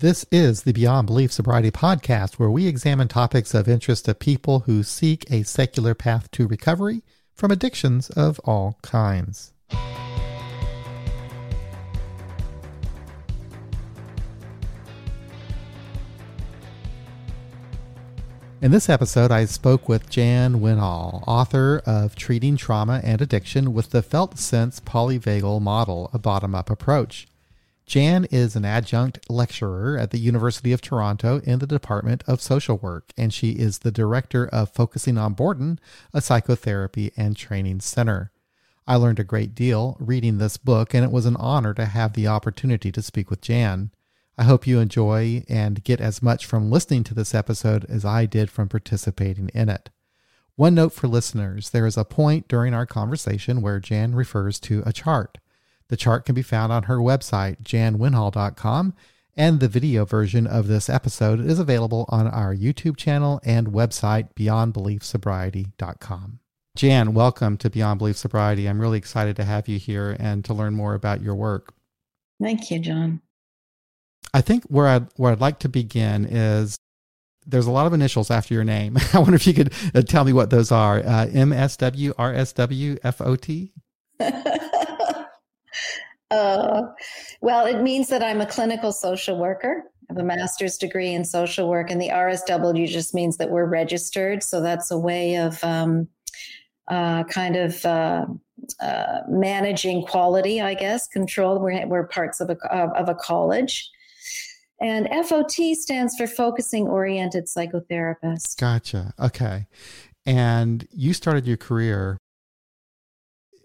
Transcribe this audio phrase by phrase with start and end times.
[0.00, 4.60] This is the Beyond Belief Sobriety podcast, where we examine topics of interest to people
[4.60, 7.02] who seek a secular path to recovery
[7.34, 9.52] from addictions of all kinds.
[18.62, 23.90] In this episode, I spoke with Jan Winhall, author of Treating Trauma and Addiction with
[23.90, 27.26] the Felt Sense Polyvagal Model, a bottom up approach.
[27.90, 32.78] Jan is an adjunct lecturer at the University of Toronto in the Department of Social
[32.78, 35.80] Work, and she is the director of Focusing on Borden,
[36.14, 38.30] a psychotherapy and training center.
[38.86, 42.12] I learned a great deal reading this book, and it was an honor to have
[42.12, 43.90] the opportunity to speak with Jan.
[44.38, 48.24] I hope you enjoy and get as much from listening to this episode as I
[48.24, 49.90] did from participating in it.
[50.54, 54.84] One note for listeners there is a point during our conversation where Jan refers to
[54.86, 55.38] a chart.
[55.90, 58.94] The chart can be found on her website, janwinhall.com,
[59.36, 64.32] and the video version of this episode is available on our YouTube channel and website,
[64.34, 66.38] beyondbeliefsobriety.com.
[66.76, 68.68] Jan, welcome to Beyond Belief Sobriety.
[68.68, 71.74] I'm really excited to have you here and to learn more about your work.
[72.40, 73.20] Thank you, John.
[74.32, 76.78] I think where I'd, where I'd like to begin is
[77.44, 78.96] there's a lot of initials after your name.
[79.12, 81.00] I wonder if you could uh, tell me what those are.
[81.00, 83.70] Uh, MSW, RSW, FOT?
[86.30, 86.82] Uh,
[87.40, 89.84] well, it means that I'm a clinical social worker.
[90.08, 93.66] I have a master's degree in social work, and the RSW just means that we're
[93.66, 94.42] registered.
[94.42, 96.08] So that's a way of um,
[96.88, 98.26] uh, kind of uh,
[98.80, 101.58] uh, managing quality, I guess, control.
[101.60, 103.90] We're, we're parts of a, of a college.
[104.80, 108.56] And FOT stands for Focusing Oriented Psychotherapist.
[108.58, 109.12] Gotcha.
[109.20, 109.66] Okay.
[110.24, 112.16] And you started your career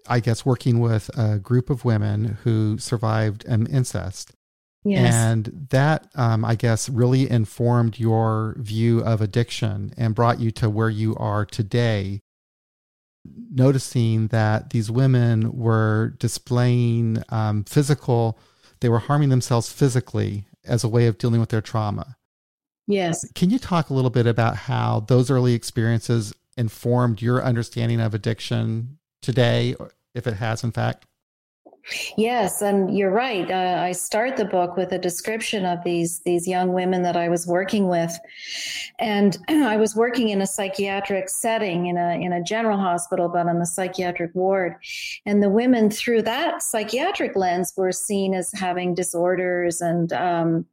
[0.08, 4.34] I guess, working with a group of women who survived an incest.
[4.84, 5.14] Yes.
[5.16, 10.70] And that, um, I guess, really informed your view of addiction and brought you to
[10.70, 12.22] where you are today,
[13.52, 18.38] noticing that these women were displaying um, physical,
[18.82, 22.16] they were harming themselves physically as a way of dealing with their trauma.
[22.86, 23.28] Yes.
[23.34, 28.14] Can you talk a little bit about how those early experiences informed your understanding of
[28.14, 29.76] addiction today,
[30.16, 31.06] if it has, in fact?
[32.18, 33.50] Yes, and you're right.
[33.50, 37.30] Uh, I start the book with a description of these these young women that I
[37.30, 38.18] was working with,
[38.98, 43.48] and I was working in a psychiatric setting in a in a general hospital, but
[43.48, 44.78] on the psychiatric ward,
[45.28, 50.66] and the women through that psychiatric lens were seen as having disorders and um,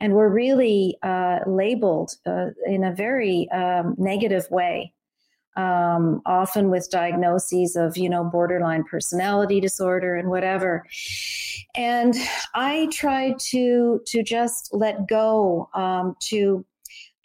[0.00, 4.94] and were really uh, labeled uh, in a very um, negative way
[5.56, 10.84] um, often with diagnoses of you know borderline personality disorder and whatever
[11.74, 12.14] and
[12.54, 16.64] i tried to to just let go um, to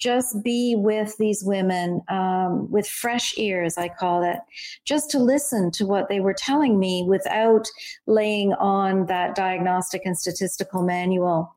[0.01, 4.39] just be with these women um, with fresh ears, I call it,
[4.83, 7.67] just to listen to what they were telling me without
[8.07, 11.55] laying on that diagnostic and statistical manual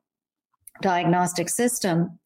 [0.82, 2.18] diagnostic system.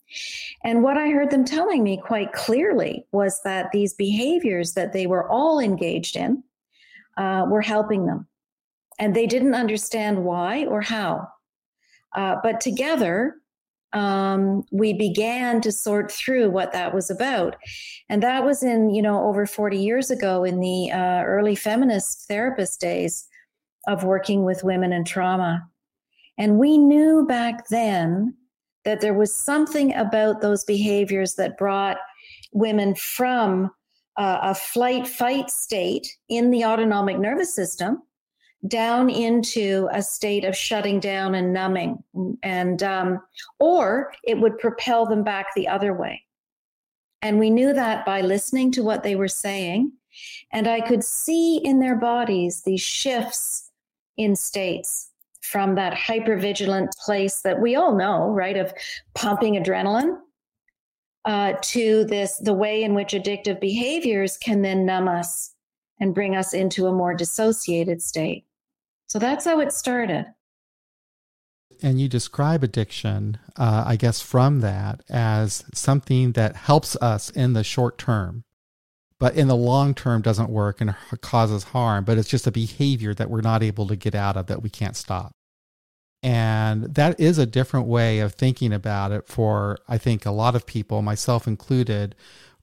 [0.65, 5.07] And what I heard them telling me quite clearly was that these behaviors that they
[5.07, 6.43] were all engaged in
[7.17, 8.27] uh, were helping them.
[8.99, 11.29] And they didn't understand why or how.
[12.15, 13.37] Uh, but together,
[13.93, 17.57] um, we began to sort through what that was about.
[18.09, 22.27] And that was in, you know, over 40 years ago in the uh, early feminist
[22.29, 23.27] therapist days
[23.87, 25.67] of working with women in trauma.
[26.37, 28.35] And we knew back then
[28.89, 31.99] that there was something about those behaviors that brought
[32.53, 33.71] women from
[34.17, 38.03] uh, a flight fight state in the autonomic nervous system
[38.67, 42.03] down into a state of shutting down and numbing.
[42.43, 43.21] And um,
[43.59, 46.23] or it would propel them back the other way.
[47.21, 49.93] And we knew that by listening to what they were saying.
[50.51, 53.71] And i could see in their bodies these shifts
[54.17, 55.11] in states
[55.51, 58.73] from that hypervigilant place that we all know, right, of
[59.15, 60.19] pumping adrenaline
[61.25, 65.55] uh, to this, the way in which addictive behaviors can then numb us
[66.01, 68.45] and bring us into a more dissociated state.
[69.09, 70.27] So that's how it started.
[71.83, 77.53] And you describe addiction, uh, I guess, from that as something that helps us in
[77.53, 78.45] the short term,
[79.19, 82.05] but in the long term doesn't work and causes harm.
[82.05, 84.71] But it's just a behavior that we're not able to get out of that we
[84.71, 85.33] can't stop.
[86.23, 90.57] And that is a different way of thinking about it for, I think, a lot
[90.57, 92.17] of people, myself included,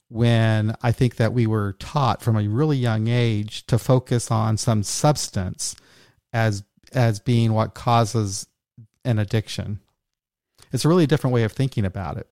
[0.09, 4.57] when I think that we were taught from a really young age to focus on
[4.57, 5.75] some substance
[6.33, 6.63] as
[6.93, 8.47] as being what causes
[9.03, 9.79] an addiction.
[10.71, 12.27] it's a really different way of thinking about it.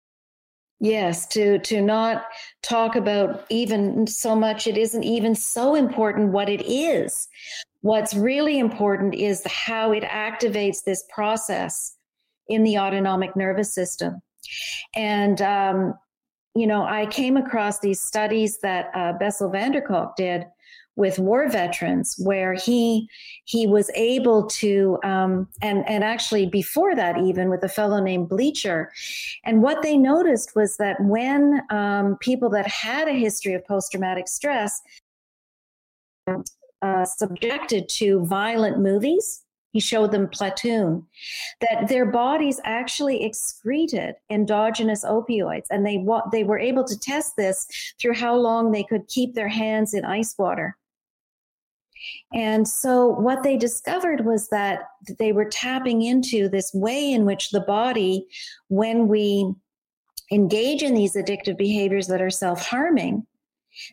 [0.79, 2.25] Yes, to to not
[2.61, 7.27] talk about even so much it isn't even so important what it is.
[7.83, 11.97] What's really important is how it activates this process
[12.47, 14.21] in the autonomic nervous system.
[14.95, 15.93] And um,
[16.55, 20.45] you know, I came across these studies that uh, Bessel van der Kolk did
[20.95, 23.09] with war veterans where he
[23.43, 28.29] he was able to um, and and actually before that even with a fellow named
[28.29, 28.91] bleacher
[29.43, 34.27] and what they noticed was that when um, people that had a history of post-traumatic
[34.27, 34.81] stress
[36.83, 39.41] uh, subjected to violent movies.
[39.71, 41.07] He showed them platoon.
[41.61, 47.65] That their bodies actually excreted endogenous opioids and they they were able to test this
[47.99, 50.77] through how long they could keep their hands in ice water.
[52.33, 54.81] And so what they discovered was that
[55.17, 58.27] they were tapping into this way in which the body,
[58.67, 59.53] when we
[60.31, 63.25] engage in these addictive behaviors that are self-harming,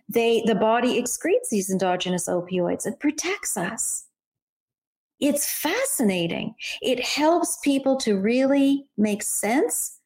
[0.08, 2.86] they the body excretes these endogenous opioids.
[2.86, 4.06] It protects us.
[5.20, 6.54] It's fascinating.
[6.80, 9.98] It helps people to really make sense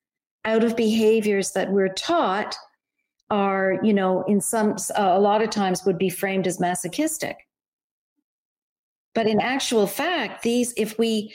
[0.45, 2.57] out of behaviors that we're taught
[3.31, 7.39] are, you know, in some, a lot of times would be framed as masochistic.
[9.15, 11.33] But in actual fact, these, if we,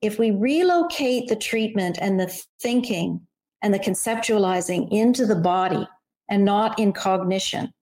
[0.00, 3.20] if we relocate the treatment and the thinking
[3.62, 5.86] and the conceptualizing into the body
[6.30, 7.72] and not in cognition,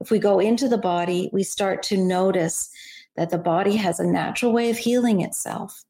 [0.00, 2.68] if we go into the body, we start to notice
[3.16, 5.84] that the body has a natural way of healing itself.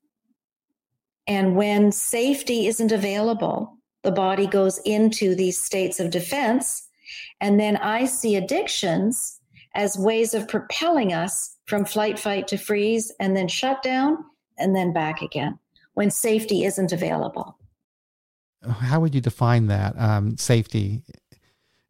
[1.27, 6.87] And when safety isn't available, the body goes into these states of defense.
[7.41, 9.41] And then I see addictions
[9.75, 14.19] as ways of propelling us from flight, fight to freeze, and then shut down,
[14.59, 15.59] and then back again
[15.95, 17.57] when safety isn't available.
[18.69, 21.03] How would you define that um, safety?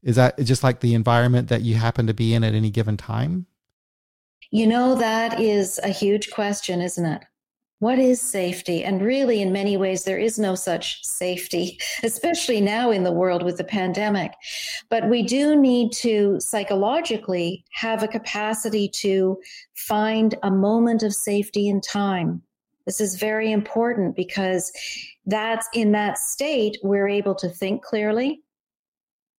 [0.05, 2.97] Is that just like the environment that you happen to be in at any given
[2.97, 3.47] time?
[4.51, 7.25] You know, that is a huge question, isn't it?
[7.85, 8.83] what is safety?
[8.83, 13.43] And really, in many ways, there is no such safety, especially now in the world
[13.43, 14.33] with the pandemic.
[14.89, 19.39] But we do need to psychologically have a capacity to
[19.75, 22.41] find a moment of safety in time.
[22.87, 24.73] This is very important because
[25.27, 28.44] that's in that state, we're able to think clearly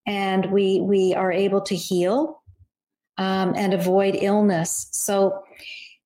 [0.06, 2.42] and we, we are able to heal
[3.18, 4.88] um, and avoid illness.
[4.92, 5.42] So,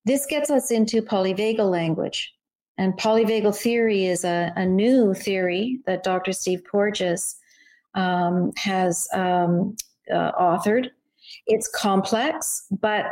[0.06, 2.34] this gets us into polyvagal language.
[2.78, 6.32] And polyvagal theory is a, a new theory that Dr.
[6.32, 7.36] Steve Porges
[7.94, 9.76] um, has um,
[10.10, 10.88] uh, authored.
[11.46, 13.08] It's complex, but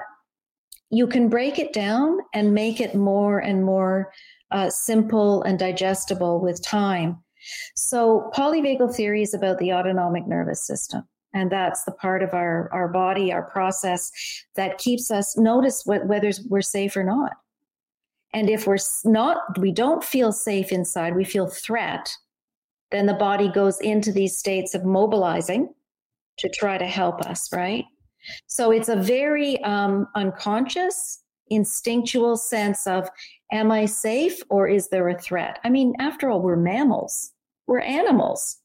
[0.90, 4.14] you can break it down and make it more and more
[4.52, 7.22] uh, simple and digestible with time.
[7.76, 11.04] So, polyvagal theory is about the autonomic nervous system.
[11.34, 14.12] And that's the part of our, our body, our process
[14.56, 17.34] that keeps us notice whether we're safe or not.
[18.34, 22.12] And if we're not, we don't feel safe inside, we feel threat,
[22.92, 25.74] then the body goes into these states of mobilizing
[26.38, 27.86] to try to help us, right?
[28.48, 33.10] So it's a very um, unconscious, instinctual sense of,
[33.52, 35.60] am I safe or is there a threat?
[35.64, 37.32] I mean, after all, we're mammals,
[37.68, 38.58] we're animals.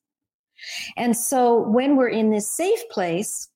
[0.96, 3.48] And so when we're in this safe place,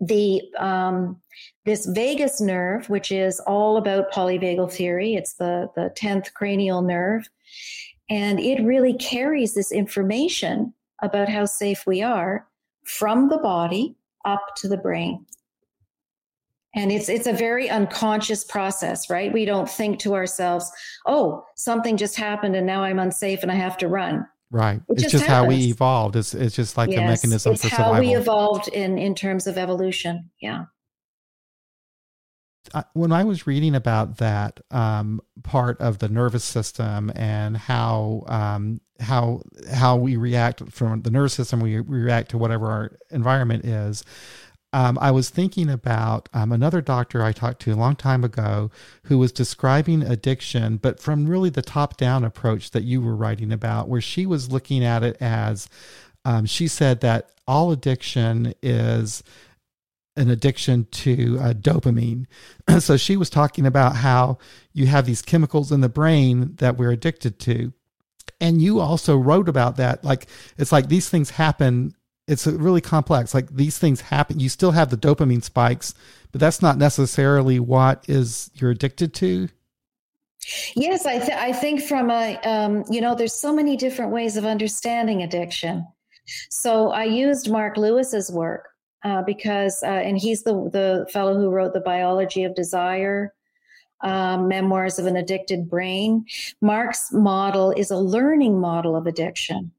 [0.00, 1.20] the um,
[1.64, 7.28] this vagus nerve, which is all about polyvagal theory, it's the the tenth cranial nerve,
[8.10, 12.46] and it really carries this information about how safe we are
[12.84, 15.24] from the body up to the brain.
[16.74, 19.32] And it's it's a very unconscious process, right?
[19.32, 20.70] We don't think to ourselves,
[21.06, 24.80] "Oh, something just happened and now I'm unsafe and I have to run." Right.
[24.88, 26.16] It it's just, just how we evolved.
[26.16, 27.94] It's it's just like yes, the mechanism it's for survival.
[27.94, 30.30] how we evolved in in terms of evolution.
[30.40, 30.66] Yeah.
[32.94, 38.80] When I was reading about that um, part of the nervous system and how um,
[39.00, 44.02] how how we react from the nervous system, we react to whatever our environment is
[44.74, 48.72] um, I was thinking about um, another doctor I talked to a long time ago
[49.04, 53.52] who was describing addiction, but from really the top down approach that you were writing
[53.52, 55.68] about, where she was looking at it as
[56.24, 59.22] um, she said that all addiction is
[60.16, 62.26] an addiction to uh, dopamine.
[62.80, 64.38] so she was talking about how
[64.72, 67.72] you have these chemicals in the brain that we're addicted to.
[68.40, 70.02] And you also wrote about that.
[70.02, 70.26] Like,
[70.58, 71.94] it's like these things happen
[72.26, 73.34] it's really complex.
[73.34, 74.40] Like these things happen.
[74.40, 75.94] You still have the dopamine spikes,
[76.32, 79.48] but that's not necessarily what is you're addicted to.
[80.76, 84.36] Yes, I, th- I think from a, um, you know, there's so many different ways
[84.36, 85.86] of understanding addiction.
[86.50, 88.68] So I used Mark Lewis's work
[89.04, 93.32] uh, because, uh, and he's the, the fellow who wrote The Biology of Desire,
[94.02, 96.26] um, Memoirs of an Addicted Brain.
[96.60, 99.72] mark's model is a learning model of addiction.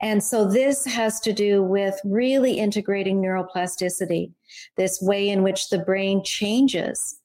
[0.00, 4.32] And so this has to do with really integrating neuroplasticity,
[4.76, 7.18] this way in which the brain changes.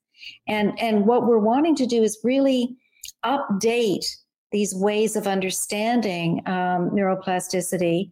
[0.48, 2.75] And, and what we're wanting to do is really
[3.24, 4.06] update
[4.52, 8.12] these ways of understanding um, neuroplasticity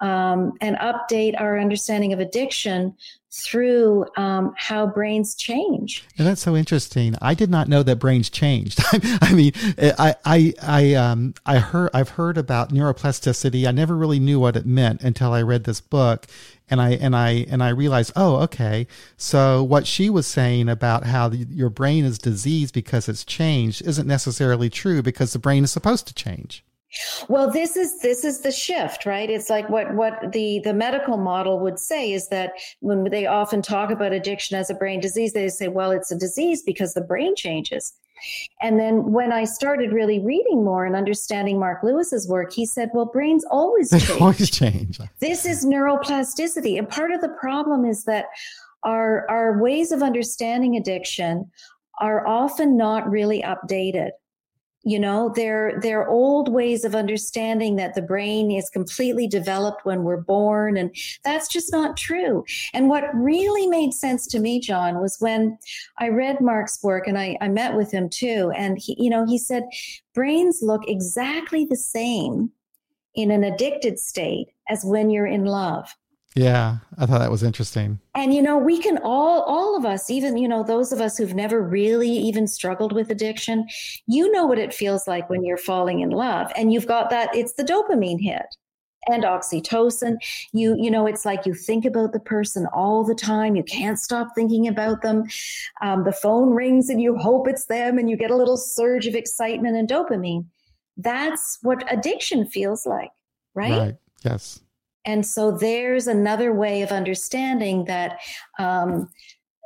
[0.00, 2.94] um, and update our understanding of addiction
[3.36, 6.06] through um, how brains change.
[6.16, 7.16] And that's so interesting.
[7.20, 8.80] I did not know that brains changed.
[9.20, 13.66] I mean, I I I um I heard I've heard about neuroplasticity.
[13.66, 16.26] I never really knew what it meant until I read this book,
[16.70, 18.86] and I and I and I realized, oh, okay.
[19.16, 23.82] So what she was saying about how the, your brain is diseased because it's changed
[23.82, 26.64] isn't necessarily true because the brain is supposed to change.
[27.28, 29.28] Well, this is this is the shift, right?
[29.28, 33.62] It's like what what the the medical model would say is that when they often
[33.62, 37.00] talk about addiction as a brain disease, they say, well, it's a disease because the
[37.00, 37.92] brain changes.
[38.62, 42.90] And then when I started really reading more and understanding Mark Lewis's work, he said,
[42.94, 44.06] well, brains always change.
[44.06, 44.98] They always change.
[45.20, 46.78] This is neuroplasticity.
[46.78, 48.26] And part of the problem is that
[48.84, 51.50] our our ways of understanding addiction
[52.00, 54.10] are often not really updated
[54.84, 60.04] you know they're they're old ways of understanding that the brain is completely developed when
[60.04, 62.44] we're born and that's just not true.
[62.72, 65.58] And what really made sense to me john was when
[65.98, 69.26] i read mark's work and i, I met with him too and he you know
[69.26, 69.64] he said
[70.14, 72.50] brains look exactly the same
[73.14, 75.94] in an addicted state as when you're in love
[76.34, 78.00] yeah, I thought that was interesting.
[78.16, 81.16] And you know, we can all all of us, even you know, those of us
[81.16, 83.68] who've never really even struggled with addiction,
[84.06, 87.34] you know what it feels like when you're falling in love and you've got that
[87.36, 88.46] it's the dopamine hit
[89.08, 90.16] and oxytocin.
[90.52, 93.54] You you know, it's like you think about the person all the time.
[93.54, 95.24] You can't stop thinking about them.
[95.82, 99.06] Um, the phone rings and you hope it's them and you get a little surge
[99.06, 100.46] of excitement and dopamine.
[100.96, 103.10] That's what addiction feels like,
[103.54, 103.78] right?
[103.78, 103.96] Right.
[104.24, 104.63] Yes.
[105.04, 108.20] And so there's another way of understanding that
[108.58, 109.08] um,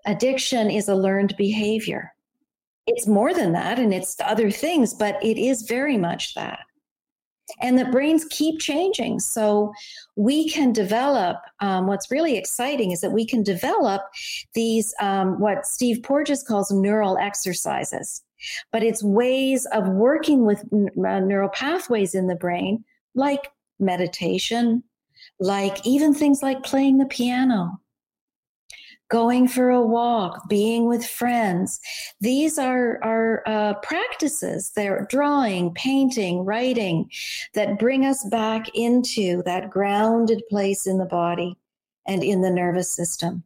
[0.07, 2.12] addiction is a learned behavior.
[2.87, 6.61] It's more than that, and it's other things, but it is very much that.
[7.61, 9.21] And the brains keep changing.
[9.21, 9.73] So
[10.16, 14.02] we can develop um, what's really exciting is that we can develop
[14.54, 18.23] these, um, what Steve Porges calls neural exercises.
[18.71, 24.83] But it's ways of working with n- uh, neural pathways in the brain, like meditation,
[25.40, 27.80] like even things like playing the piano,
[29.11, 31.80] going for a walk, being with friends.
[32.21, 34.73] These are, are uh, practices.
[34.75, 37.11] They're drawing, painting, writing
[37.54, 41.57] that bring us back into that grounded place in the body
[42.07, 43.45] and in the nervous system.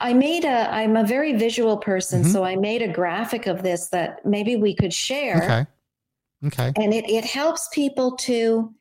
[0.00, 2.30] I made a, I'm a very visual person, mm-hmm.
[2.30, 5.42] so I made a graphic of this that maybe we could share.
[5.42, 5.66] Okay.
[6.46, 6.72] Okay.
[6.80, 8.72] And it, it helps people to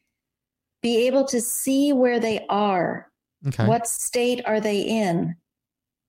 [0.88, 3.12] be able to see where they are.
[3.48, 3.66] Okay.
[3.66, 5.36] What state are they in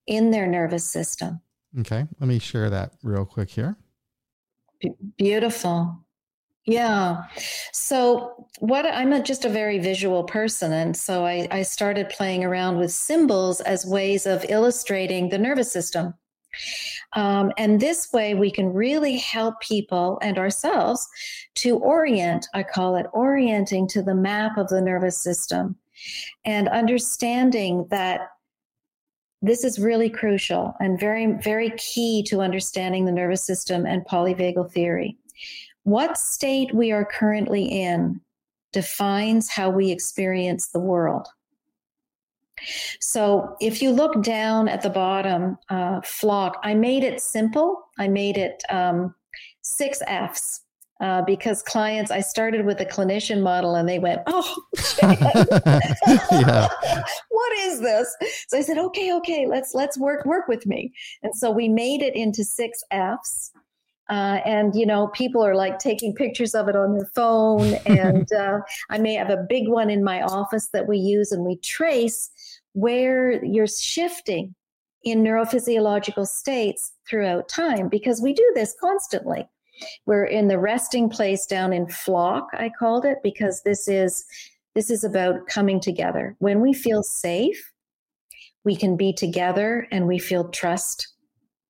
[0.07, 1.41] in their nervous system?
[1.79, 2.07] Okay.
[2.19, 3.75] Let me share that real quick here.
[4.79, 6.05] B- beautiful.
[6.65, 7.23] Yeah.
[7.73, 10.71] So what I'm a, just a very visual person.
[10.71, 15.71] And so I, I started playing around with symbols as ways of illustrating the nervous
[15.71, 16.13] system.
[17.13, 21.07] Um, and this way, we can really help people and ourselves
[21.55, 25.75] to orient, I call it orienting to the map of the nervous system
[26.45, 28.21] and understanding that
[29.41, 34.71] this is really crucial and very, very key to understanding the nervous system and polyvagal
[34.71, 35.17] theory.
[35.83, 38.21] What state we are currently in
[38.73, 41.27] defines how we experience the world.
[42.99, 47.83] So if you look down at the bottom, uh, flock, I made it simple.
[47.97, 49.15] I made it um,
[49.61, 50.61] six F's.
[51.01, 54.55] Uh, because clients, I started with a clinician model and they went, Oh,
[57.29, 58.13] what is this?
[58.49, 60.91] So I said, Okay, okay, let's let's work work with me.
[61.23, 63.53] And so we made it into six F's.
[64.09, 68.31] Uh, and you know people are like taking pictures of it on their phone and
[68.33, 68.57] uh,
[68.89, 72.31] i may have a big one in my office that we use and we trace
[72.73, 74.55] where you're shifting
[75.03, 79.47] in neurophysiological states throughout time because we do this constantly.
[80.05, 84.25] We're in the resting place down in flock, I called it, because this is
[84.75, 86.35] this is about coming together.
[86.39, 87.71] When we feel safe,
[88.63, 91.07] we can be together and we feel trust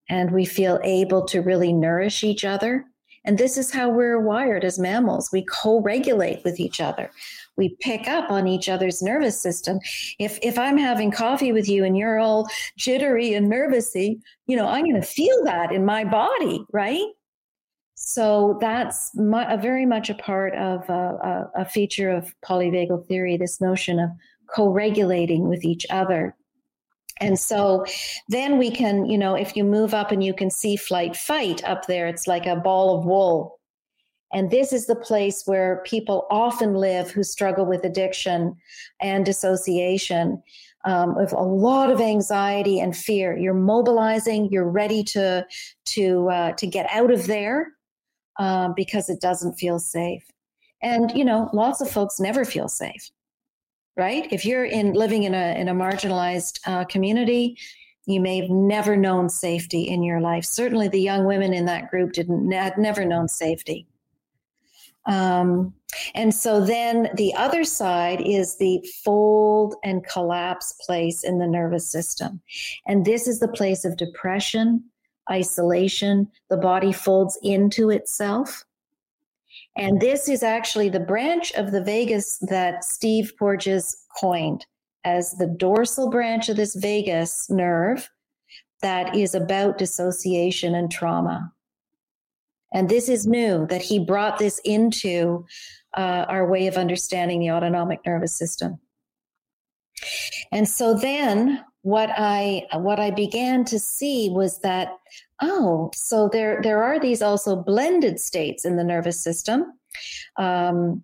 [0.09, 2.85] and we feel able to really nourish each other
[3.25, 5.29] And this is how we're wired as mammals.
[5.31, 7.11] We co regulate with each other.
[7.59, 9.79] We pick up on each other's nervous system.
[10.17, 12.47] If, if I'm having coffee with you and you're all
[12.77, 17.05] jittery and nervousy, you know, I'm going to feel that in my body, right?
[17.95, 23.35] So that's my, a very much a part of uh, a, feature of polyvagal theory,
[23.35, 24.09] this notion of
[24.55, 26.33] co regulating with each other.
[27.19, 27.85] And so
[28.29, 31.61] then we can, you know, if you move up and you can see flight fight
[31.65, 33.58] up there, it's like a ball of wool.
[34.33, 38.55] And this is the place where people often live who struggle with addiction
[39.01, 40.41] and dissociation,
[40.85, 43.37] um, with a lot of anxiety and fear.
[43.37, 44.49] You're mobilizing.
[44.51, 45.45] You're ready to
[45.85, 47.73] to uh, to get out of there
[48.37, 50.23] uh, because it doesn't feel safe.
[50.81, 53.09] And you know, lots of folks never feel safe
[53.99, 54.31] right?
[54.31, 57.57] If you're in living in a in a marginalized uh, community,
[58.05, 60.45] you may have never known safety in your life.
[60.45, 63.85] Certainly, the young women in that group didn't had never known safety.
[65.05, 65.73] Um,
[66.13, 71.91] and so then the other side is the fold and collapse place in the nervous
[71.91, 72.41] system.
[72.85, 74.83] And this is the place of depression,
[75.31, 76.27] isolation.
[76.49, 78.63] The body folds into itself.
[79.75, 84.65] And this is actually the branch of the vagus that Steve Porges coined
[85.05, 88.09] as the dorsal branch of this vagus nerve
[88.81, 91.51] that is about dissociation and trauma.
[92.73, 95.45] And this is new that he brought this into
[95.97, 98.79] uh, our way of understanding the autonomic nervous system.
[100.51, 104.97] And so then what I what I began to see was that
[105.41, 109.65] oh, so there there are these also blended states in the nervous system.
[110.37, 111.03] Um,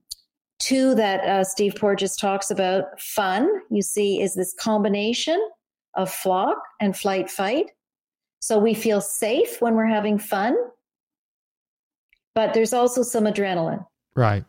[0.59, 2.99] two that uh, Steve Porges talks about.
[2.99, 5.39] Fun, you see, is this combination
[5.95, 7.71] of flock and flight fight.
[8.39, 10.55] So we feel safe when we're having fun,
[12.35, 13.85] but there's also some adrenaline.
[14.15, 14.45] Right.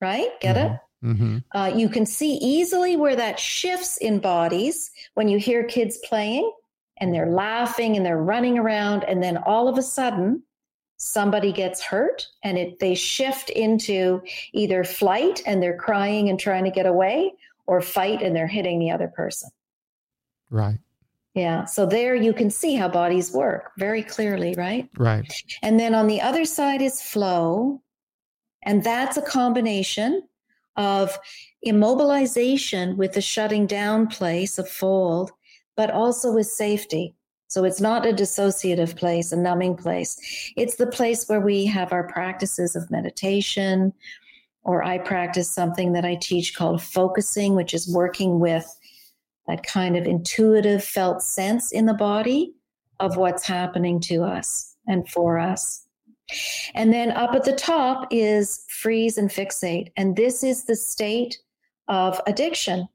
[0.00, 0.28] Right?
[0.40, 0.74] Get mm-hmm.
[0.74, 0.80] it?
[1.04, 1.38] Mm-hmm.
[1.52, 6.50] Uh, you can see easily where that shifts in bodies when you hear kids playing
[7.00, 10.42] and they're laughing and they're running around, and then all of a sudden,
[10.96, 14.20] somebody gets hurt and it they shift into
[14.52, 17.32] either flight and they're crying and trying to get away
[17.66, 19.48] or fight and they're hitting the other person.
[20.50, 20.78] Right.
[21.38, 21.66] Yeah.
[21.66, 24.88] So there you can see how bodies work very clearly, right?
[24.98, 25.32] Right.
[25.62, 27.80] And then on the other side is flow.
[28.64, 30.22] And that's a combination
[30.76, 31.16] of
[31.64, 35.30] immobilization with the shutting down place of fold,
[35.76, 37.14] but also with safety.
[37.46, 40.18] So it's not a dissociative place, a numbing place.
[40.56, 43.92] It's the place where we have our practices of meditation,
[44.64, 48.68] or I practice something that I teach called focusing, which is working with
[49.48, 52.52] that kind of intuitive felt sense in the body
[53.00, 55.86] of what's happening to us and for us.
[56.74, 59.90] And then up at the top is freeze and fixate.
[59.96, 61.38] And this is the state
[61.88, 62.86] of addiction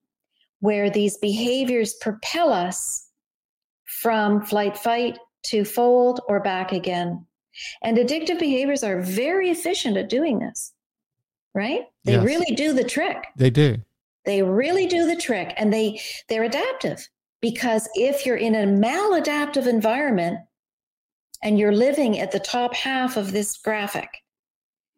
[0.59, 3.07] where these behaviors propel us
[3.85, 7.25] from flight fight to fold or back again.
[7.81, 10.71] And addictive behaviors are very efficient at doing this,
[11.53, 11.81] right?
[12.05, 12.25] They yes.
[12.25, 13.25] really do the trick.
[13.35, 13.77] They do.
[14.25, 17.07] They really do the trick and they they're adaptive
[17.41, 20.39] because if you're in a maladaptive environment,
[21.43, 24.09] and you're living at the top half of this graphic,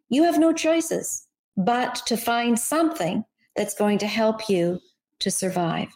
[0.09, 4.79] you have no choices but to find something that's going to help you
[5.19, 5.89] to survive.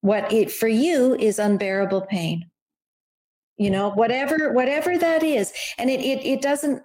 [0.00, 2.48] What it for you is unbearable pain.
[3.58, 5.52] You know, whatever whatever that is.
[5.78, 6.82] And it it it doesn't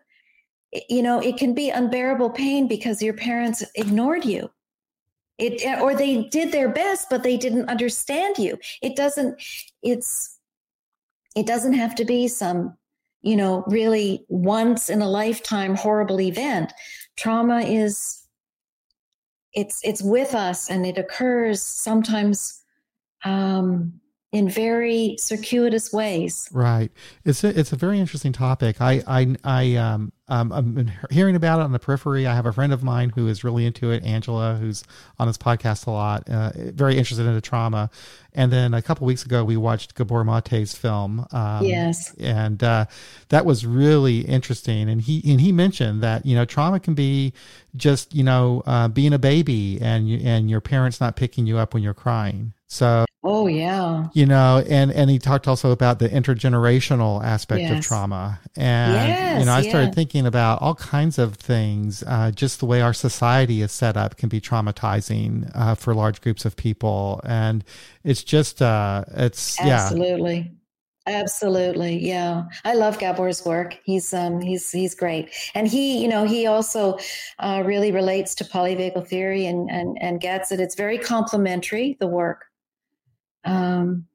[0.89, 4.49] you know, it can be unbearable pain because your parents ignored you.
[5.41, 8.59] It or they did their best but they didn't understand you.
[8.81, 9.41] It doesn't
[9.81, 10.37] it's
[11.35, 12.77] it doesn't have to be some,
[13.21, 16.73] you know, really once in a lifetime horrible event.
[17.17, 18.27] Trauma is
[19.53, 22.61] it's it's with us and it occurs sometimes
[23.23, 24.00] um,
[24.31, 26.47] in very circuitous ways.
[26.53, 26.89] Right.
[27.25, 28.79] It's a, it's a very interesting topic.
[28.79, 32.25] I I I um um I'm hearing about it on the periphery.
[32.25, 34.85] I have a friend of mine who is really into it, Angela, who's
[35.19, 36.29] on this podcast a lot.
[36.29, 37.89] Uh, very interested in the trauma.
[38.33, 41.27] And then a couple weeks ago, we watched Gabor Mate's film.
[41.33, 42.15] Um, yes.
[42.17, 42.85] And uh,
[43.29, 44.87] that was really interesting.
[44.87, 47.33] And he and he mentioned that you know trauma can be
[47.75, 51.57] just you know uh, being a baby and you, and your parents not picking you
[51.57, 52.53] up when you're crying.
[52.71, 54.07] So Oh yeah.
[54.13, 57.77] You know, and and he talked also about the intergenerational aspect yes.
[57.77, 58.39] of trauma.
[58.55, 62.01] And yes, you know, I started thinking about all kinds of things.
[62.07, 66.21] Uh, just the way our society is set up can be traumatizing uh, for large
[66.21, 67.63] groups of people, and
[68.05, 69.83] it's just uh, it's yeah.
[69.83, 70.51] absolutely.
[71.07, 72.43] Absolutely, yeah.
[72.63, 73.77] I love Gabor's work.
[73.83, 76.97] He's um he's he's great, and he you know he also
[77.39, 80.59] uh, really relates to polyvagal theory and and and gets it.
[80.59, 82.50] It's very complementary the work.
[83.43, 84.07] Um,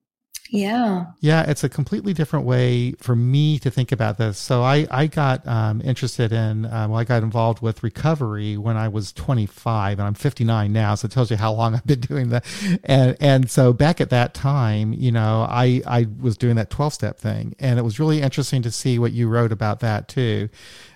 [0.50, 1.06] yeah.
[1.20, 4.38] Yeah, it's a completely different way for me to think about this.
[4.38, 8.76] So I, I got um, interested in, um, well, I got involved with recovery when
[8.76, 10.94] I was 25 and I'm 59 now.
[10.94, 12.44] So it tells you how long I've been doing that.
[12.84, 16.94] And, and so back at that time, you know, I, I was doing that 12
[16.94, 20.48] step thing and it was really interesting to see what you wrote about that too.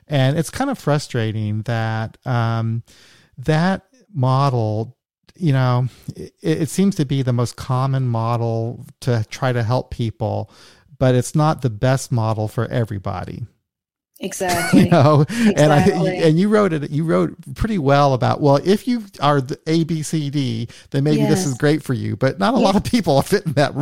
[0.07, 2.83] And it's kind of frustrating that, um,
[3.39, 4.97] that model
[5.41, 9.91] you know, it, it, seems to be the most common model to try to help
[9.91, 10.51] people,
[10.99, 13.47] but it's not the best model for everybody.
[14.21, 14.85] Exactly.
[14.85, 15.55] you know, exactly.
[15.57, 15.85] and I
[16.27, 16.91] and you wrote it.
[16.91, 21.05] You wrote pretty well about well, if you are the A B C D, then
[21.05, 21.31] maybe yes.
[21.31, 22.17] this is great for you.
[22.17, 23.75] But not a lot of people fit in that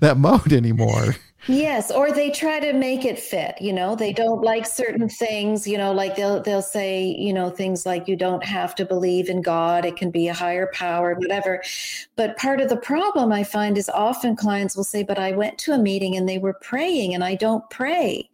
[0.00, 1.16] that mode anymore.
[1.46, 3.94] Yes, or they try to make it fit, you know.
[3.94, 8.06] They don't like certain things, you know, like they'll they'll say, you know, things like
[8.06, 11.62] you don't have to believe in God, it can be a higher power, whatever.
[12.16, 15.56] But part of the problem I find is often clients will say, "But I went
[15.60, 18.28] to a meeting and they were praying and I don't pray."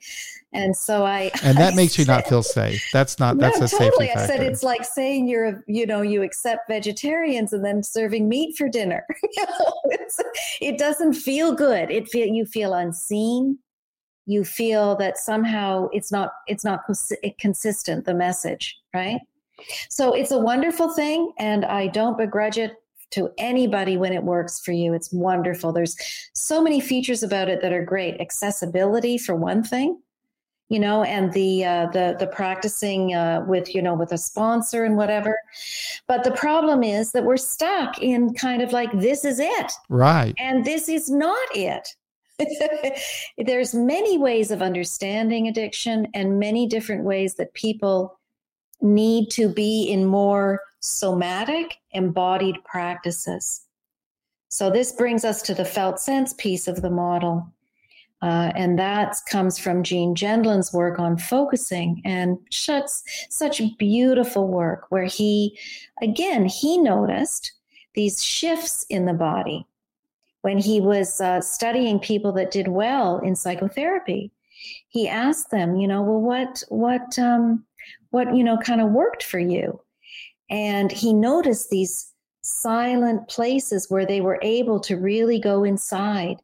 [0.54, 2.82] And so I And that I makes said, you not feel safe.
[2.92, 4.10] That's not that's no, a totally.
[4.10, 8.28] I said it's like saying you're a, you know, you accept vegetarians and then serving
[8.28, 9.04] meat for dinner.
[10.60, 11.90] it doesn't feel good.
[11.90, 13.58] It feel you feel unseen.
[14.26, 16.80] You feel that somehow it's not it's not
[17.38, 19.20] consistent the message, right?
[19.90, 22.72] So it's a wonderful thing and I don't begrudge it
[23.12, 24.92] to anybody when it works for you.
[24.92, 25.72] It's wonderful.
[25.72, 25.96] There's
[26.34, 28.20] so many features about it that are great.
[28.20, 30.00] Accessibility for one thing
[30.68, 34.84] you know, and the uh, the the practicing uh, with you know with a sponsor
[34.84, 35.38] and whatever.
[36.06, 40.34] But the problem is that we're stuck in kind of like this is it, right?
[40.38, 41.88] And this is not it.
[43.38, 48.18] There's many ways of understanding addiction and many different ways that people
[48.80, 53.62] need to be in more somatic embodied practices.
[54.48, 57.52] So this brings us to the felt sense piece of the model.
[58.24, 62.88] Uh, and that comes from Gene Gendlin's work on focusing and such,
[63.28, 65.58] such beautiful work where he,
[66.00, 67.52] again, he noticed
[67.94, 69.66] these shifts in the body
[70.40, 74.32] when he was uh, studying people that did well in psychotherapy.
[74.88, 77.62] He asked them, you know, well, what, what, um,
[78.08, 79.82] what, you know, kind of worked for you?
[80.48, 82.10] And he noticed these
[82.40, 86.38] silent places where they were able to really go inside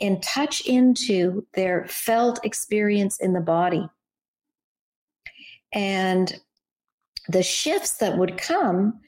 [0.00, 3.88] and touch into their felt experience in the body.
[5.72, 6.40] And
[7.28, 9.00] the shifts that would come,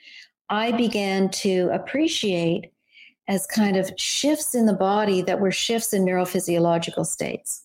[0.49, 2.73] I began to appreciate
[3.29, 7.65] as kind of shifts in the body that were shifts in neurophysiological states.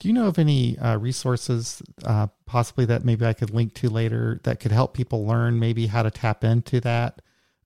[0.00, 3.90] Do you know of any uh, resources, uh, possibly that maybe I could link to
[3.90, 7.20] later, that could help people learn maybe how to tap into that?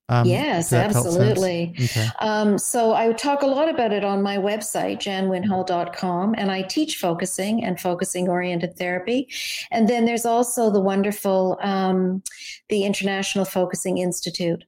[0.08, 1.74] Um, yes, absolutely.
[1.80, 2.08] Okay.
[2.20, 6.96] Um, so I talk a lot about it on my website, janwinhall.com, and I teach
[6.96, 9.28] focusing and focusing oriented therapy.
[9.70, 12.22] And then there's also the wonderful, um,
[12.68, 14.64] the International Focusing Institute.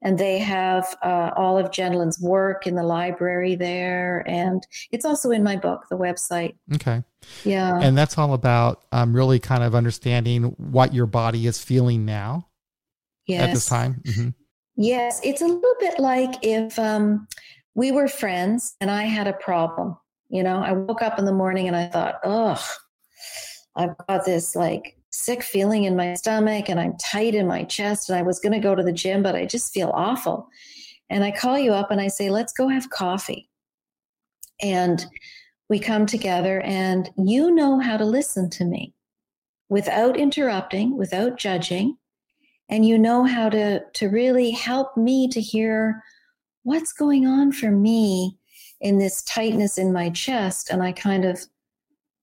[0.00, 4.22] And they have uh, all of Gendlin's work in the library there.
[4.26, 6.56] And it's also in my book, the website.
[6.74, 7.02] Okay.
[7.42, 7.80] Yeah.
[7.80, 12.48] And that's all about um, really kind of understanding what your body is feeling now
[13.26, 13.42] yes.
[13.42, 14.02] at this time.
[14.04, 14.28] Mm-hmm.
[14.76, 17.28] Yes, it's a little bit like if um,
[17.74, 19.96] we were friends and I had a problem.
[20.28, 22.62] You know, I woke up in the morning and I thought, oh,
[23.76, 28.08] I've got this like sick feeling in my stomach and I'm tight in my chest
[28.08, 30.48] and I was going to go to the gym, but I just feel awful.
[31.08, 33.48] And I call you up and I say, let's go have coffee.
[34.60, 35.04] And
[35.68, 38.92] we come together and you know how to listen to me
[39.68, 41.96] without interrupting, without judging
[42.68, 46.02] and you know how to to really help me to hear
[46.62, 48.38] what's going on for me
[48.80, 51.38] in this tightness in my chest and i kind of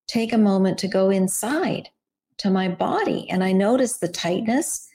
[0.08, 1.90] take a moment to go inside
[2.38, 4.88] to my body and i notice the tightness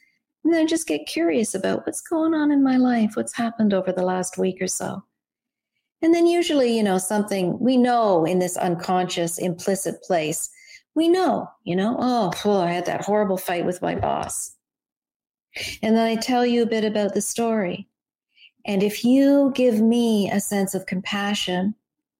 [0.46, 3.74] and then I just get curious about what's going on in my life what's happened
[3.74, 5.02] over the last week or so.
[6.02, 10.48] And then usually you know something we know in this unconscious implicit place
[10.94, 14.55] we know you know oh, oh i had that horrible fight with my boss
[15.82, 17.88] and then I tell you a bit about the story.
[18.64, 21.74] And if you give me a sense of compassion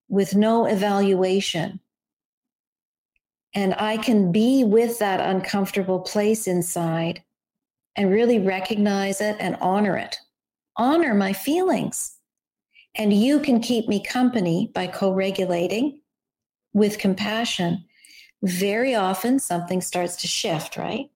[0.07, 1.79] with no evaluation,
[3.53, 7.23] and I can be with that uncomfortable place inside
[7.95, 10.17] and really recognize it and honor it,
[10.77, 12.15] honor my feelings,
[12.95, 16.01] and you can keep me company by co regulating
[16.73, 17.83] with compassion,
[18.43, 21.09] very often something starts to shift, right?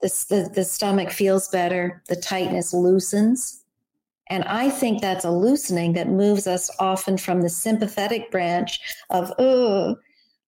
[0.00, 3.64] The, the, the stomach feels better, the tightness loosens.
[4.30, 8.78] And I think that's a loosening that moves us often from the sympathetic branch
[9.10, 9.96] of, oh,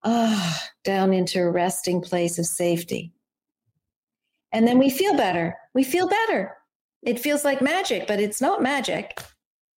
[0.04, 3.12] ah, down into a resting place of safety.
[4.52, 5.56] And then we feel better.
[5.74, 6.56] We feel better.
[7.02, 9.20] It feels like magic, but it's not magic.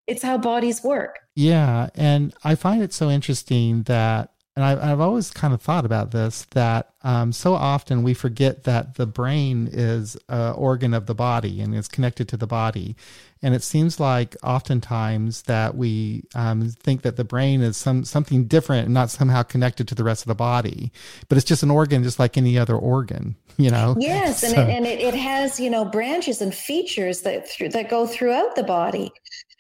[0.07, 1.21] It's how bodies work.
[1.37, 1.91] Yeah.
[1.95, 6.11] And I find it so interesting that and I, have always kind of thought about
[6.11, 11.15] this that um, so often we forget that the brain is an organ of the
[11.15, 12.95] body and is connected to the body.
[13.41, 18.45] And it seems like oftentimes that we um, think that the brain is some something
[18.45, 20.93] different and not somehow connected to the rest of the body,
[21.29, 23.97] but it's just an organ, just like any other organ, you know.
[23.99, 24.49] Yes, so.
[24.49, 28.07] and, it, and it, it has you know branches and features that th- that go
[28.07, 29.13] throughout the body.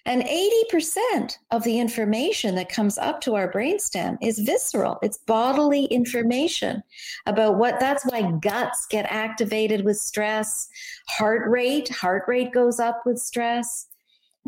[0.04, 4.98] And 80% of the information that comes up to our brainstem is visceral.
[5.00, 6.82] It's bodily information
[7.26, 10.68] about what that's why guts get activated with stress,
[11.08, 13.86] heart rate, heart rate goes up with stress.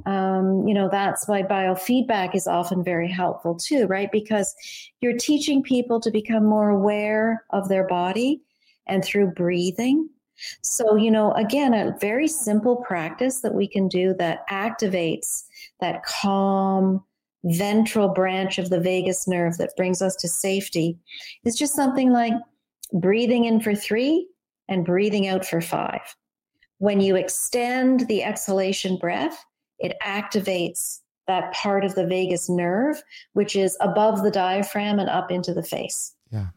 [0.06, 4.10] Um, you know, that's why biofeedback is often very helpful too, right?
[4.10, 4.52] Because
[5.00, 8.42] you're teaching people to become more aware of their body
[8.88, 10.08] and through breathing
[10.62, 15.44] so, you know, again, a very simple practice that we can do that activates
[15.80, 17.02] that calm
[17.44, 20.98] ventral branch of the vagus nerve that brings us to safety
[21.44, 22.32] is just something like
[22.92, 24.26] breathing in for three
[24.68, 26.16] and breathing out for five.
[26.78, 29.44] When you extend the exhalation breath,
[29.78, 35.30] it activates that part of the vagus nerve, which is above the diaphragm and up
[35.30, 36.14] into the face.
[36.30, 36.48] Yeah.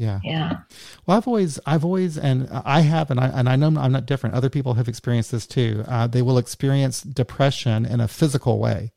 [0.00, 0.18] Yeah.
[0.24, 0.60] Yeah.
[1.04, 4.06] Well, I've always, I've always, and I have, and I, and I know I'm not
[4.06, 4.34] different.
[4.34, 5.84] Other people have experienced this too.
[5.86, 8.92] Uh, they will experience depression in a physical way.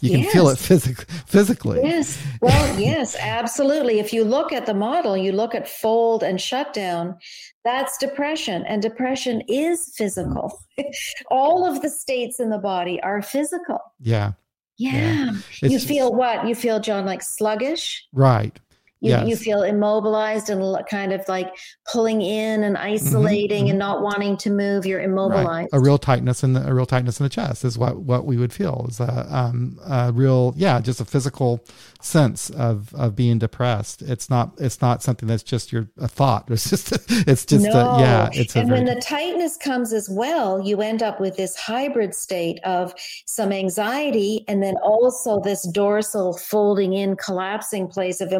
[0.00, 0.22] You yes.
[0.22, 1.80] can feel it physic- physically.
[1.82, 2.24] Yes.
[2.40, 3.98] Well, yes, absolutely.
[3.98, 7.18] If you look at the model, you look at fold and shutdown,
[7.64, 8.64] that's depression.
[8.64, 10.62] And depression is physical.
[11.32, 13.80] All of the states in the body are physical.
[13.98, 14.34] Yeah.
[14.76, 15.32] Yeah.
[15.60, 15.68] yeah.
[15.68, 16.46] You feel what?
[16.46, 18.06] You feel, John, like sluggish?
[18.12, 18.60] Right.
[19.04, 19.28] You, yes.
[19.28, 21.54] you feel immobilized and kind of like
[21.92, 23.70] pulling in and mm-hmm, isolating mm-hmm.
[23.70, 24.86] and not wanting to move.
[24.86, 25.46] You're immobilized.
[25.46, 25.78] Right.
[25.78, 28.38] A real tightness in the a real tightness in the chest is what what we
[28.38, 31.62] would feel is a, um, a real yeah just a physical
[32.00, 34.00] sense of of being depressed.
[34.00, 36.48] It's not it's not something that's just your a thought.
[36.54, 36.92] It's just
[37.28, 37.72] it's just no.
[37.72, 38.30] a, yeah.
[38.32, 42.58] It's and when the tightness comes as well, you end up with this hybrid state
[42.64, 42.94] of
[43.26, 48.32] some anxiety and then also this dorsal folding in, collapsing place of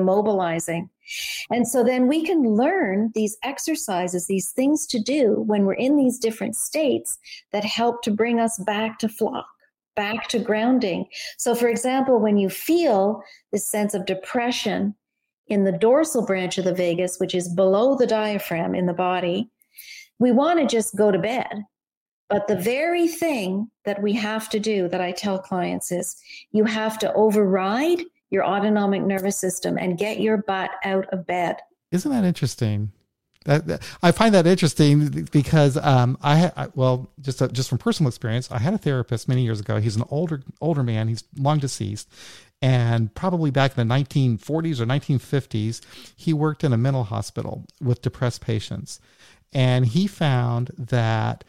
[0.54, 0.88] immobilizing.
[1.50, 5.96] And so then we can learn these exercises, these things to do when we're in
[5.96, 7.18] these different states
[7.52, 9.46] that help to bring us back to flock
[9.96, 11.06] back to grounding.
[11.38, 14.96] So, for example, when you feel this sense of depression
[15.46, 19.48] in the dorsal branch of the vagus, which is below the diaphragm in the body,
[20.18, 21.62] we want to just go to bed.
[22.28, 26.16] But the very thing that we have to do that I tell clients is
[26.50, 31.56] you have to override your autonomic nervous system and get your butt out of bed.
[31.90, 32.92] Isn't that interesting?
[33.44, 37.78] That, that, I find that interesting because um, I, I well just uh, just from
[37.78, 39.80] personal experience, I had a therapist many years ago.
[39.80, 41.08] He's an older older man.
[41.08, 42.08] He's long deceased,
[42.62, 45.82] and probably back in the 1940s or 1950s,
[46.16, 48.98] he worked in a mental hospital with depressed patients,
[49.52, 51.44] and he found that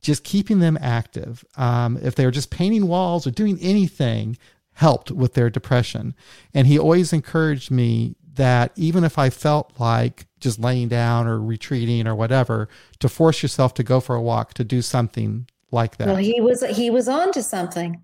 [0.00, 4.36] just keeping them active, um, if they were just painting walls or doing anything,
[4.74, 6.14] helped with their depression.
[6.54, 11.40] And he always encouraged me that even if I felt like just laying down or
[11.40, 12.68] retreating or whatever,
[13.00, 16.06] to force yourself to go for a walk, to do something like that.
[16.06, 18.02] Well, he was he was on to something.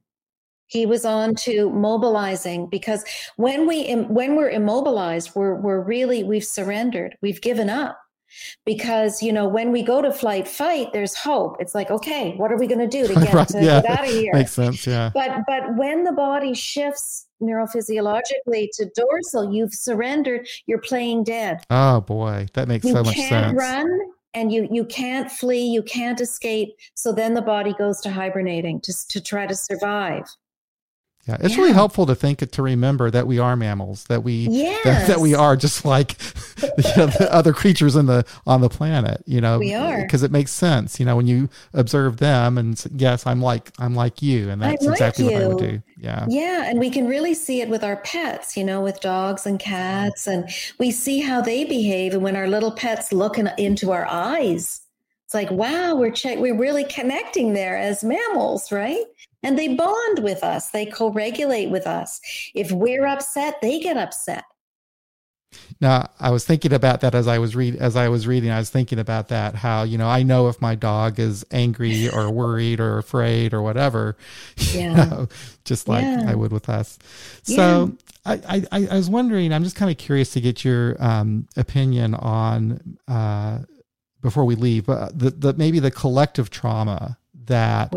[0.67, 3.03] He was on to mobilizing because
[3.37, 7.99] when we when we're immobilized, we're we're really we've surrendered, we've given up
[8.65, 11.57] because you know when we go to flight fight there's hope.
[11.61, 13.83] It's like okay what are we going to do to get, right, to yeah.
[13.83, 14.33] get out of here?
[14.33, 15.11] Makes sense yeah.
[15.15, 21.65] But but when the body shifts neurophysiologically to dorsal you've surrendered you're playing dead.
[21.71, 22.47] Oh boy.
[22.55, 23.53] That makes you so much sense.
[23.53, 23.89] You run
[24.35, 26.71] and you you can't flee you can't escape.
[26.95, 30.25] So then the body goes to hibernating just to try to survive
[31.29, 31.61] yeah, it's yeah.
[31.61, 34.83] really helpful to think to remember that we are mammals, that we yes.
[34.85, 36.17] that, that, we are just like
[36.63, 39.23] you know, the other creatures in the on the planet.
[39.27, 40.99] You know, we are because it makes sense.
[40.99, 44.83] You know, when you observe them, and yes, I'm like I'm like you, and that's
[44.83, 45.33] like exactly you.
[45.33, 45.83] what I would do.
[45.99, 48.57] Yeah, yeah, and we can really see it with our pets.
[48.57, 52.49] You know, with dogs and cats, and we see how they behave, and when our
[52.49, 54.81] little pets look in, into our eyes
[55.29, 59.05] It's like, wow, we're we're really connecting there as mammals, right?
[59.43, 60.71] And they bond with us.
[60.71, 62.19] They co-regulate with us.
[62.55, 64.45] If we're upset, they get upset.
[65.83, 68.51] Now, I was thinking about that as I was read as I was reading.
[68.51, 72.09] I was thinking about that how you know I know if my dog is angry
[72.09, 74.17] or worried or afraid or whatever,
[74.57, 74.81] yeah.
[74.81, 75.29] you know,
[75.67, 76.25] just like yeah.
[76.27, 76.99] I would with us.
[77.43, 77.93] So
[78.25, 78.37] yeah.
[78.49, 79.53] I, I I was wondering.
[79.53, 83.59] I'm just kind of curious to get your um, opinion on uh,
[84.29, 87.91] before we leave uh, the the maybe the collective trauma that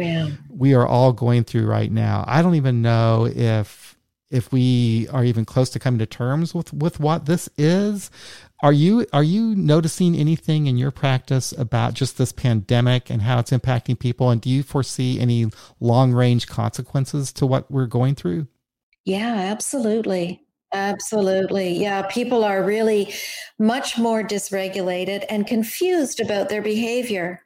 [0.49, 2.23] we are all going through right now.
[2.25, 3.97] I don't even know if
[4.29, 8.09] if we are even close to coming to terms with with what this is.
[8.63, 13.39] Are you are you noticing anything in your practice about just this pandemic and how
[13.39, 14.29] it's impacting people?
[14.29, 15.47] And do you foresee any
[15.81, 18.47] long range consequences to what we're going through?
[19.03, 21.73] Yeah absolutely Absolutely.
[21.77, 22.03] Yeah.
[22.03, 23.13] People are really
[23.59, 27.43] much more dysregulated and confused about their behavior.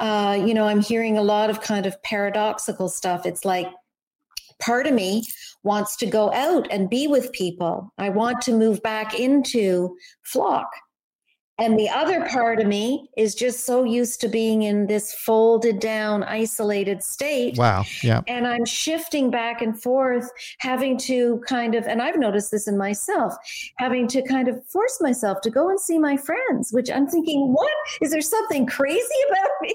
[0.00, 3.24] Uh, you know, I'm hearing a lot of kind of paradoxical stuff.
[3.24, 3.68] It's like
[4.60, 5.24] part of me
[5.62, 7.92] wants to go out and be with people.
[7.98, 10.68] I want to move back into flock.
[11.58, 15.78] And the other part of me is just so used to being in this folded
[15.78, 17.56] down, isolated state.
[17.56, 17.84] Wow.
[18.02, 18.22] Yeah.
[18.26, 22.76] And I'm shifting back and forth, having to kind of, and I've noticed this in
[22.76, 23.34] myself,
[23.78, 27.52] having to kind of force myself to go and see my friends, which I'm thinking,
[27.52, 27.70] what?
[28.00, 29.74] Is there something crazy about me?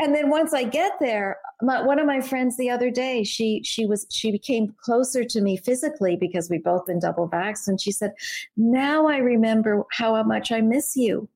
[0.00, 3.62] And then once I get there, my, one of my friends the other day, she
[3.62, 7.80] she was she became closer to me physically because we've both been double vaxxed, and
[7.80, 8.12] she said,
[8.56, 11.28] "Now I remember how much I miss you."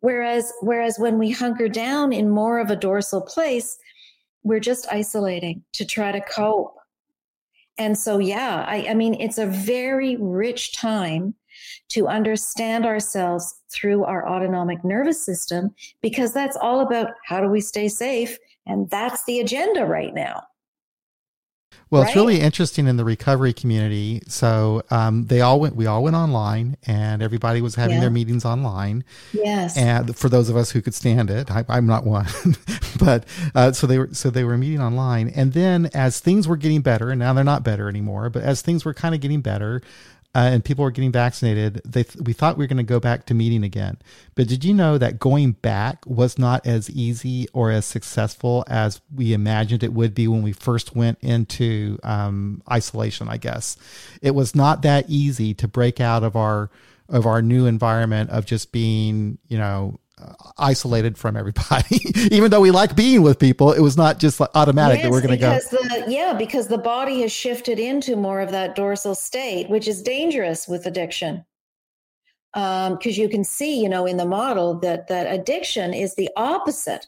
[0.00, 3.78] Whereas whereas when we hunker down in more of a dorsal place,
[4.44, 6.76] we're just isolating to try to cope.
[7.76, 11.34] And so, yeah, I, I mean, it's a very rich time
[11.88, 17.60] to understand ourselves through our autonomic nervous system because that's all about how do we
[17.60, 20.42] stay safe and that's the agenda right now
[21.90, 22.08] well, right?
[22.08, 24.22] it's really interesting in the recovery community.
[24.28, 25.74] So um, they all went.
[25.74, 28.00] We all went online, and everybody was having yeah.
[28.00, 29.04] their meetings online.
[29.32, 29.76] Yes.
[29.76, 32.26] And for those of us who could stand it, I, am not one,
[33.00, 33.24] but
[33.54, 34.10] uh, so they were.
[34.12, 37.44] So they were meeting online, and then as things were getting better, and now they're
[37.44, 39.80] not better anymore, but as things were kind of getting better,
[40.34, 43.00] uh, and people were getting vaccinated, they th- we thought we were going to go
[43.00, 43.98] back to meeting again.
[44.34, 49.00] But did you know that going back was not as easy or as successful as
[49.14, 53.28] we imagined it would be when we first went into um, isolation?
[53.28, 53.76] I guess
[54.20, 56.70] it was not that easy to break out of our
[57.08, 59.98] of our new environment of just being, you know,
[60.56, 62.00] isolated from everybody.
[62.30, 65.10] Even though we like being with people, it was not just like automatic yes, that
[65.10, 65.58] we're going to go.
[65.58, 70.02] The, yeah, because the body has shifted into more of that dorsal state, which is
[70.02, 71.44] dangerous with addiction.
[72.54, 76.30] Because um, you can see, you know, in the model that that addiction is the
[76.36, 77.06] opposite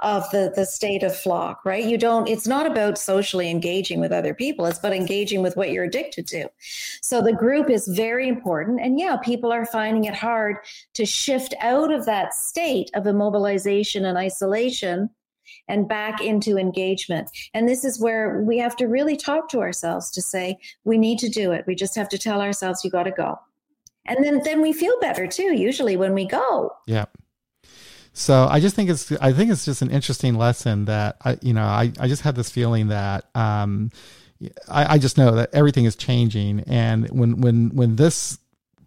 [0.00, 1.84] of the the state of flock right?
[1.84, 4.66] You don't it's not about socially engaging with other people.
[4.66, 6.48] It's about engaging with what you're addicted to.
[7.02, 8.80] So the group is very important.
[8.80, 10.56] And yeah people are finding it hard
[10.94, 15.10] to shift out of that state of immobilization and isolation
[15.66, 17.30] and back into engagement.
[17.54, 21.18] And this is where we have to really talk to ourselves to say we need
[21.20, 21.64] to do it.
[21.66, 23.38] We just have to tell ourselves you got to go.
[24.06, 26.70] And then then we feel better too usually when we go.
[26.86, 27.06] Yeah
[28.18, 31.52] so I just think it's I think it's just an interesting lesson that I you
[31.52, 33.90] know I, I just had this feeling that um,
[34.68, 38.38] I, I just know that everything is changing and when when when this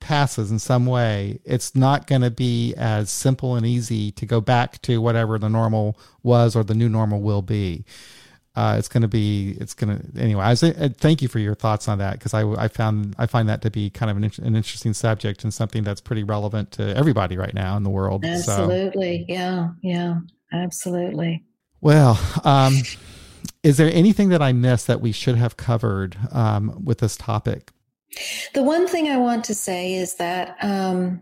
[0.02, 4.41] passes in some way, it's not going to be as simple and easy to go
[4.41, 7.86] back to whatever the normal was or the new normal will be
[8.56, 11.40] uh, it's going to be it's going to anyway I say, uh, thank you for
[11.40, 14.18] your thoughts on that because I, I found I find that to be kind of
[14.18, 17.90] an, an interesting subject and something that's pretty relevant to everybody right now in the
[17.90, 19.26] world absolutely.
[19.28, 19.34] So.
[19.34, 20.20] yeah yeah.
[20.54, 21.46] Absolutely.
[21.80, 22.76] Well um,
[23.64, 27.72] is there anything that I missed that we should have covered um, with this topic?
[28.54, 31.22] The one thing I want to say is that um,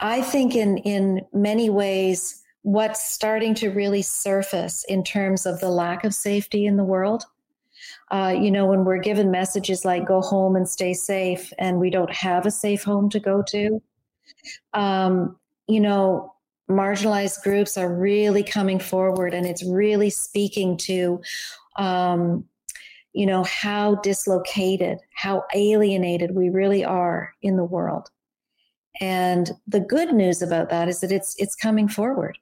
[0.00, 5.68] I think in in many ways what's starting to really surface in terms of the
[5.68, 7.22] lack of safety in the world.
[8.10, 11.90] Uh, you know, when we're given messages like go home and stay safe, and we
[11.90, 13.80] don't have a safe home to go to,
[14.74, 15.38] um,
[15.68, 16.34] you know,
[16.68, 21.20] marginalized groups are really coming forward and it's really speaking to,
[21.76, 22.44] um,
[23.12, 28.10] you know, how dislocated, how alienated we really are in the world.
[29.00, 32.36] And the good news about that is that it's it's coming forward.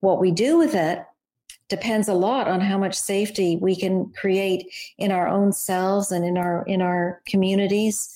[0.00, 1.04] What we do with it
[1.68, 6.24] depends a lot on how much safety we can create in our own selves and
[6.24, 8.14] in our in our communities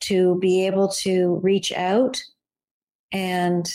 [0.00, 2.22] to be able to reach out
[3.12, 3.70] and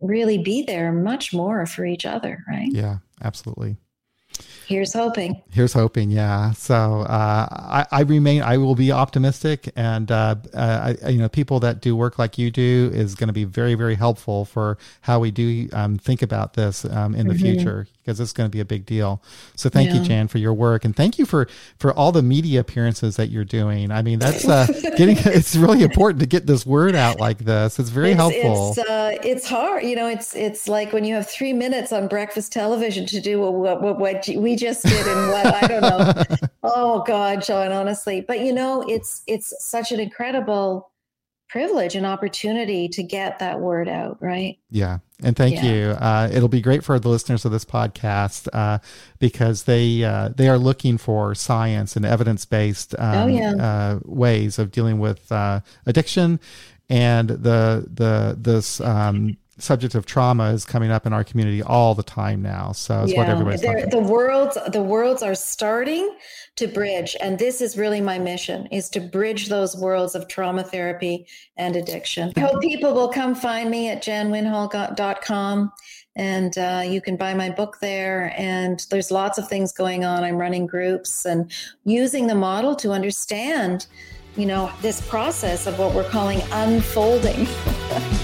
[0.00, 2.68] really be there much more for each other, right?
[2.70, 3.76] Yeah, absolutely.
[4.66, 5.42] Here's hoping.
[5.50, 6.10] Here's hoping.
[6.10, 6.52] Yeah.
[6.52, 8.42] So uh, I, I, remain.
[8.42, 12.38] I will be optimistic, and uh, uh, I, you know, people that do work like
[12.38, 16.22] you do is going to be very, very helpful for how we do um, think
[16.22, 17.42] about this um, in the mm-hmm.
[17.42, 19.22] future because it's going to be a big deal.
[19.56, 19.96] So thank yeah.
[19.96, 21.48] you, Jan, for your work, and thank you for
[21.78, 23.90] for all the media appearances that you're doing.
[23.90, 25.16] I mean, that's uh, getting.
[25.18, 27.78] It's really important to get this word out like this.
[27.78, 28.70] It's very it's, helpful.
[28.70, 30.08] It's, uh, it's hard, you know.
[30.08, 33.98] It's it's like when you have three minutes on breakfast television to do what what,
[33.98, 36.48] what we just did and what I don't know.
[36.62, 40.90] oh God, John, honestly, but you know, it's it's such an incredible
[41.48, 44.58] privilege and opportunity to get that word out, right?
[44.70, 44.98] Yeah.
[45.22, 45.62] And thank yeah.
[45.62, 45.82] you.
[45.90, 48.78] Uh, it'll be great for the listeners of this podcast uh,
[49.20, 53.52] because they uh, they are looking for science and evidence based um, oh, yeah.
[53.52, 56.40] Uh, ways of dealing with uh, addiction
[56.88, 61.94] and the the this um, subject of trauma is coming up in our community all
[61.94, 62.72] the time now.
[62.72, 66.16] So it's yeah, what everybody's talking The worlds, the worlds are starting
[66.56, 70.64] to bridge, and this is really my mission: is to bridge those worlds of trauma
[70.64, 71.26] therapy
[71.56, 72.32] and addiction.
[72.36, 75.72] I hope people will come find me at janwinhall.com.
[76.16, 78.32] And uh, you can buy my book there.
[78.36, 80.22] And there's lots of things going on.
[80.22, 81.50] I'm running groups and
[81.84, 83.88] using the model to understand,
[84.36, 87.48] you know, this process of what we're calling unfolding.